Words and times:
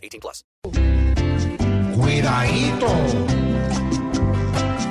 18 0.00 0.20
plus. 0.20 0.44
Cuidadito. 1.96 2.86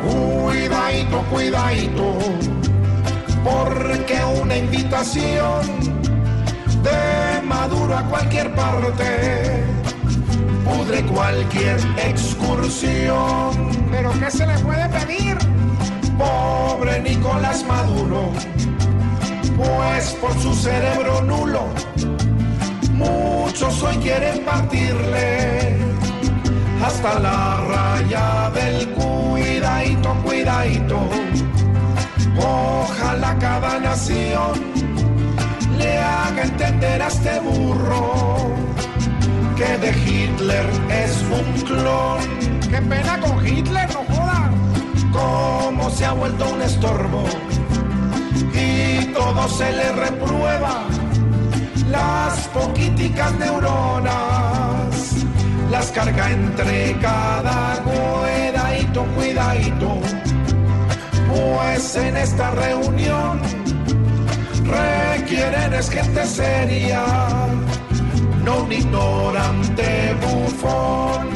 Cuidadito, 0.04 1.24
cuidadito. 1.32 2.18
Porque 3.44 4.20
una 4.42 4.58
invitación 4.58 5.62
de 6.84 7.42
Maduro 7.46 7.98
a 7.98 8.04
cualquier 8.04 8.54
parte 8.54 9.64
pudre 10.64 11.02
cualquier 11.04 11.80
excursión. 11.98 13.72
¿Pero 13.92 14.12
qué 14.20 14.32
se 14.32 14.46
le 14.46 14.58
puede 14.60 14.88
pedir? 14.90 15.38
Pobre 16.18 17.02
Nicolás 17.02 17.64
Maduro, 17.66 18.32
pues 19.58 20.12
por 20.22 20.34
su 20.42 20.54
cerebro 20.54 21.22
nulo, 21.22 21.70
muchos 23.50 23.82
hoy 23.82 23.96
quieren 23.98 24.46
partirle 24.46 25.76
hasta 26.84 27.20
la 27.20 27.58
raya 27.62 28.52
del 28.52 28.88
cuidadito, 28.90 30.14
cuidadito. 30.24 31.00
Ojalá 32.38 33.36
cada 33.40 33.80
nación 33.80 34.52
le 35.80 35.98
haga 35.98 36.44
entender 36.44 37.02
a 37.02 37.08
este 37.08 37.40
burro 37.40 38.54
que 39.58 39.78
de 39.80 39.92
Hitler 39.98 40.66
es 40.92 41.24
un 41.24 41.66
clon. 41.66 42.20
¡Qué 42.70 42.82
pena 42.84 43.20
con 43.20 43.46
Hitler, 43.46 43.90
no 43.96 44.16
joda! 44.16 44.52
Cómo 45.12 45.90
se 45.90 46.06
ha 46.06 46.14
vuelto 46.14 46.48
un 46.54 46.62
estorbo 46.62 47.24
y 48.54 49.06
todo 49.08 49.48
se 49.48 49.72
le 49.72 49.92
reprueba. 49.94 50.99
Las 51.92 52.48
poquiticas 52.50 53.34
neuronas 53.40 55.10
las 55.70 55.92
carga 55.92 56.32
entre 56.32 56.98
cada 57.00 57.82
cuidadito, 57.84 59.06
cuidadito. 59.16 60.00
Pues 61.30 61.96
en 61.96 62.18
esta 62.18 62.52
reunión 62.52 63.40
requieren 64.66 65.74
es 65.74 65.90
gente 65.90 66.26
seria 66.26 67.06
no 68.44 68.64
un 68.64 68.72
ignorante 68.72 70.16
bufón. 70.22 71.30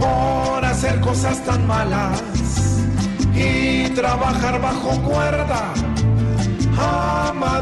Por 0.00 0.64
hacer 0.64 1.00
cosas 1.00 1.44
tan 1.44 1.66
malas 1.66 2.22
y 3.34 3.88
trabajar 3.90 4.60
bajo 4.60 4.90
cuerda, 5.02 5.72
a 6.76 7.32
Maduro 7.32 7.52
no 7.52 7.60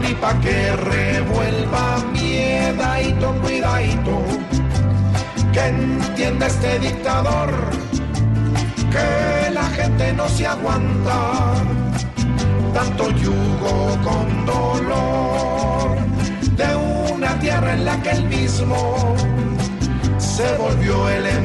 ni 0.00 0.14
pa' 0.14 0.38
que 0.40 0.72
revuelva 0.76 1.98
miedadito, 2.12 3.34
cuidadito, 3.42 4.22
que 5.52 5.66
entienda 5.66 6.46
este 6.46 6.78
dictador, 6.78 7.50
que 8.90 9.50
la 9.50 9.64
gente 9.76 10.12
no 10.12 10.28
se 10.28 10.46
aguanta 10.46 11.18
tanto 12.72 13.10
yugo 13.10 13.98
con 14.02 14.46
dolor 14.46 15.96
de 16.56 16.68
una 17.12 17.38
tierra 17.40 17.74
en 17.74 17.84
la 17.84 18.00
que 18.02 18.10
él 18.10 18.24
mismo 18.24 19.14
se 20.18 20.56
volvió 20.56 21.08
el. 21.08 21.41